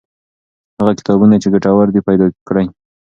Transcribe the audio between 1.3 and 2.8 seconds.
چې ګټور دي پیدا کړئ.